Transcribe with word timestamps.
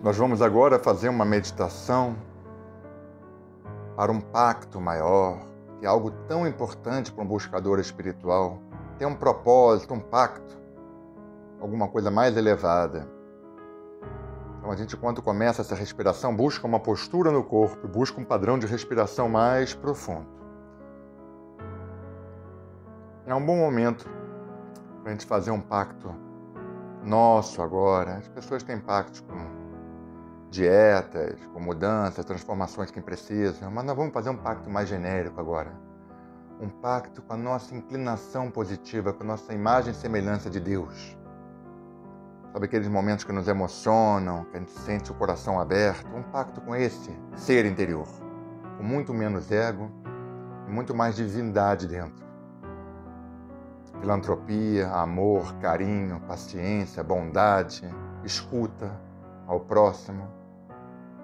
Nós 0.00 0.16
vamos 0.16 0.40
agora 0.40 0.78
fazer 0.78 1.08
uma 1.08 1.24
meditação 1.24 2.16
para 3.96 4.12
um 4.12 4.20
pacto 4.20 4.80
maior, 4.80 5.40
que 5.80 5.86
é 5.86 5.88
algo 5.88 6.12
tão 6.28 6.46
importante 6.46 7.10
para 7.10 7.24
um 7.24 7.26
buscador 7.26 7.80
espiritual. 7.80 8.62
Tem 8.96 9.08
um 9.08 9.14
propósito, 9.16 9.92
um 9.92 9.98
pacto, 9.98 10.56
alguma 11.60 11.88
coisa 11.88 12.12
mais 12.12 12.36
elevada. 12.36 13.08
Então 14.58 14.70
a 14.70 14.76
gente, 14.76 14.96
quando 14.96 15.20
começa 15.20 15.62
essa 15.62 15.74
respiração, 15.74 16.34
busca 16.34 16.64
uma 16.64 16.78
postura 16.78 17.32
no 17.32 17.42
corpo, 17.42 17.88
busca 17.88 18.20
um 18.20 18.24
padrão 18.24 18.56
de 18.56 18.68
respiração 18.68 19.28
mais 19.28 19.74
profundo. 19.74 20.28
É 23.26 23.34
um 23.34 23.44
bom 23.44 23.56
momento 23.56 24.08
para 25.02 25.10
a 25.10 25.12
gente 25.12 25.26
fazer 25.26 25.50
um 25.50 25.60
pacto 25.60 26.14
nosso 27.02 27.60
agora. 27.60 28.18
As 28.18 28.28
pessoas 28.28 28.62
têm 28.62 28.78
pactos 28.78 29.20
com 29.22 29.57
dietas, 30.50 31.38
com 31.52 31.60
mudanças, 31.60 32.24
transformações 32.24 32.90
que 32.90 33.00
precisam, 33.00 33.70
mas 33.70 33.84
nós 33.84 33.96
vamos 33.96 34.12
fazer 34.12 34.30
um 34.30 34.36
pacto 34.36 34.70
mais 34.70 34.88
genérico 34.88 35.40
agora. 35.40 35.72
Um 36.60 36.68
pacto 36.68 37.22
com 37.22 37.34
a 37.34 37.36
nossa 37.36 37.74
inclinação 37.74 38.50
positiva, 38.50 39.12
com 39.12 39.22
a 39.22 39.26
nossa 39.26 39.52
imagem 39.52 39.92
e 39.92 39.94
semelhança 39.94 40.50
de 40.50 40.58
Deus. 40.58 41.16
Sabe 42.52 42.64
aqueles 42.64 42.88
momentos 42.88 43.24
que 43.24 43.32
nos 43.32 43.46
emocionam, 43.46 44.44
que 44.46 44.56
a 44.56 44.60
gente 44.60 44.72
sente 44.72 45.12
o 45.12 45.14
coração 45.14 45.60
aberto? 45.60 46.08
Um 46.14 46.22
pacto 46.22 46.60
com 46.60 46.74
esse 46.74 47.10
ser 47.36 47.64
interior, 47.66 48.08
com 48.76 48.82
muito 48.82 49.14
menos 49.14 49.52
ego 49.52 49.90
e 50.66 50.70
muito 50.70 50.94
mais 50.94 51.14
divindade 51.14 51.86
dentro 51.86 52.28
filantropia, 54.00 54.88
amor, 54.88 55.54
carinho, 55.54 56.20
paciência, 56.20 57.02
bondade, 57.02 57.82
escuta 58.24 58.90
ao 59.46 59.60
próximo, 59.60 60.28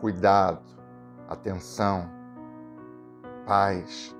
cuidado, 0.00 0.62
atenção, 1.28 2.08
paz. 3.46 4.16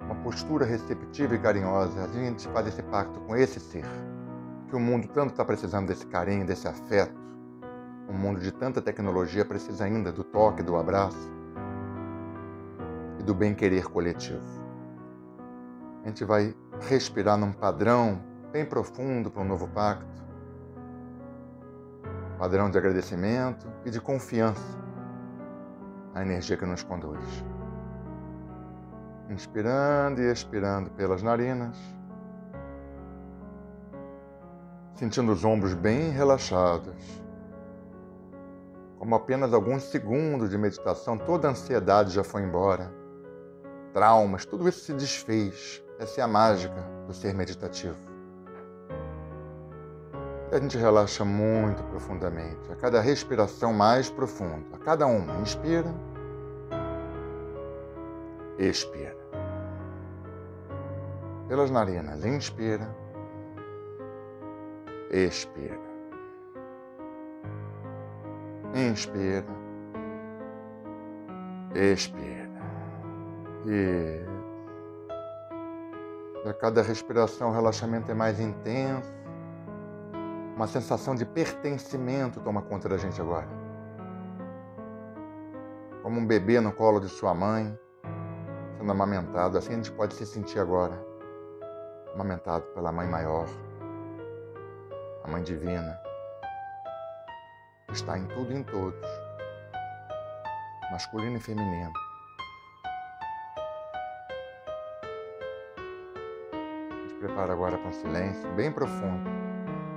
Uma 0.00 0.14
postura 0.16 0.64
receptiva 0.64 1.34
e 1.34 1.38
carinhosa. 1.38 2.04
A 2.04 2.08
gente 2.08 2.48
faz 2.48 2.66
esse 2.68 2.82
pacto 2.84 3.20
com 3.20 3.36
esse 3.36 3.58
ser, 3.58 3.84
que 4.68 4.76
o 4.76 4.80
mundo 4.80 5.08
tanto 5.08 5.32
está 5.32 5.44
precisando 5.44 5.88
desse 5.88 6.06
carinho, 6.06 6.46
desse 6.46 6.68
afeto. 6.68 7.20
Um 8.08 8.14
mundo 8.14 8.40
de 8.40 8.52
tanta 8.52 8.80
tecnologia 8.80 9.44
precisa 9.44 9.84
ainda 9.84 10.12
do 10.12 10.24
toque, 10.24 10.62
do 10.62 10.76
abraço 10.76 11.30
e 13.18 13.22
do 13.22 13.34
bem-querer 13.34 13.88
coletivo. 13.88 14.42
A 16.04 16.08
gente 16.08 16.24
vai 16.24 16.54
respirar 16.80 17.38
num 17.38 17.52
padrão 17.52 18.20
bem 18.52 18.64
profundo 18.66 19.30
para 19.30 19.42
um 19.42 19.46
novo 19.46 19.68
pacto. 19.68 20.22
Padrão 22.42 22.68
de 22.68 22.76
agradecimento 22.76 23.68
e 23.84 23.90
de 23.90 24.00
confiança 24.00 24.76
na 26.12 26.22
energia 26.22 26.56
que 26.56 26.66
nos 26.66 26.82
conduz. 26.82 27.24
Inspirando 29.30 30.20
e 30.20 30.28
expirando 30.28 30.90
pelas 30.90 31.22
narinas. 31.22 31.78
Sentindo 34.96 35.30
os 35.30 35.44
ombros 35.44 35.72
bem 35.72 36.10
relaxados. 36.10 37.22
Como 38.98 39.14
apenas 39.14 39.54
alguns 39.54 39.84
segundos 39.84 40.50
de 40.50 40.58
meditação, 40.58 41.16
toda 41.16 41.46
a 41.46 41.52
ansiedade 41.52 42.10
já 42.10 42.24
foi 42.24 42.42
embora. 42.42 42.92
Traumas, 43.92 44.44
tudo 44.44 44.68
isso 44.68 44.80
se 44.80 44.92
desfez 44.92 45.80
essa 45.96 46.20
é 46.20 46.24
a 46.24 46.26
mágica 46.26 46.82
do 47.06 47.14
ser 47.14 47.34
meditativo. 47.34 48.11
A 50.52 50.58
gente 50.58 50.76
relaxa 50.76 51.24
muito 51.24 51.82
profundamente, 51.84 52.70
a 52.70 52.76
cada 52.76 53.00
respiração 53.00 53.72
mais 53.72 54.10
profunda, 54.10 54.66
a 54.74 54.78
cada 54.78 55.06
uma. 55.06 55.40
Inspira, 55.40 55.90
expira. 58.58 59.16
Pelas 61.48 61.70
narinas, 61.70 62.22
inspira, 62.26 62.86
expira. 65.10 65.80
Inspira, 68.74 69.46
expira. 71.74 72.52
E 73.64 74.22
a 76.46 76.52
cada 76.52 76.82
respiração 76.82 77.48
o 77.48 77.52
relaxamento 77.54 78.10
é 78.10 78.14
mais 78.14 78.38
intenso. 78.38 79.21
Uma 80.54 80.66
sensação 80.66 81.14
de 81.14 81.24
pertencimento 81.24 82.40
toma 82.40 82.62
conta 82.62 82.88
da 82.88 82.96
gente 82.96 83.20
agora. 83.20 83.48
Como 86.02 86.20
um 86.20 86.26
bebê 86.26 86.60
no 86.60 86.72
colo 86.72 87.00
de 87.00 87.08
sua 87.08 87.34
mãe, 87.34 87.78
sendo 88.76 88.92
amamentado, 88.92 89.56
assim 89.56 89.72
a 89.72 89.76
gente 89.76 89.92
pode 89.92 90.14
se 90.14 90.26
sentir 90.26 90.58
agora. 90.58 90.98
Amamentado 92.14 92.64
pela 92.74 92.92
mãe 92.92 93.08
maior, 93.08 93.46
a 95.24 95.30
mãe 95.30 95.42
divina, 95.42 95.98
que 97.86 97.94
está 97.94 98.18
em 98.18 98.26
tudo 98.26 98.52
e 98.52 98.56
em 98.56 98.62
todos, 98.62 99.08
masculino 100.90 101.38
e 101.38 101.40
feminino. 101.40 101.92
prepara 107.22 107.52
agora 107.52 107.78
para 107.78 107.88
um 107.88 107.92
silêncio 107.92 108.52
bem 108.54 108.72
profundo, 108.72 109.30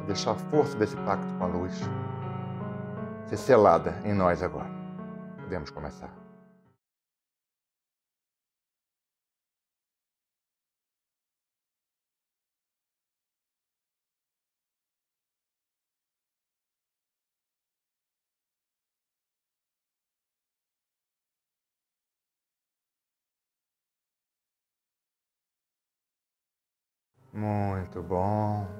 para 0.00 0.06
deixar 0.06 0.32
a 0.32 0.34
força 0.34 0.76
desse 0.78 0.96
pacto 0.96 1.26
com 1.38 1.44
a 1.44 1.46
luz 1.46 1.78
ser 3.28 3.36
selada 3.36 3.94
em 4.04 4.12
nós 4.12 4.42
agora. 4.42 4.70
Podemos 5.42 5.70
começar. 5.70 6.10
Muito 27.32 28.02
bom. 28.02 28.79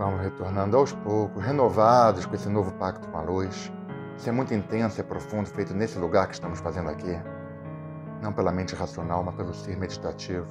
Vamos 0.00 0.22
retornando 0.22 0.78
aos 0.78 0.94
poucos, 0.94 1.44
renovados 1.44 2.24
com 2.24 2.34
esse 2.34 2.48
novo 2.48 2.72
pacto 2.78 3.06
com 3.06 3.18
a 3.18 3.20
luz. 3.20 3.70
Isso 4.16 4.30
é 4.30 4.32
muito 4.32 4.54
intenso 4.54 4.98
e 4.98 5.04
profundo, 5.04 5.46
feito 5.50 5.74
nesse 5.74 5.98
lugar 5.98 6.26
que 6.26 6.32
estamos 6.32 6.58
fazendo 6.58 6.88
aqui. 6.88 7.20
Não 8.22 8.32
pela 8.32 8.50
mente 8.50 8.74
racional, 8.74 9.22
mas 9.22 9.34
pelo 9.34 9.52
ser 9.52 9.76
meditativo. 9.76 10.48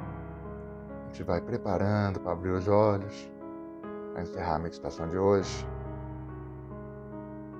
A 0.00 1.06
gente 1.06 1.22
vai 1.22 1.40
preparando 1.40 2.18
para 2.18 2.32
abrir 2.32 2.50
os 2.50 2.66
olhos, 2.66 3.30
para 4.12 4.22
encerrar 4.22 4.56
a 4.56 4.58
meditação 4.58 5.06
de 5.06 5.16
hoje. 5.16 5.64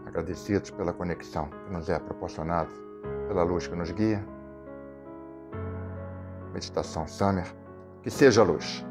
Agradecidos 0.05 0.72
pela 0.72 0.93
conexão 0.93 1.49
que 1.49 1.72
nos 1.72 1.88
é 1.88 1.97
proporcionada, 2.00 2.71
pela 3.28 3.44
luz 3.44 3.69
que 3.69 3.76
nos 3.76 3.93
guia 3.93 4.21
meditação 6.53 7.06
Summer, 7.06 7.47
que 8.03 8.10
seja 8.10 8.43
luz. 8.43 8.84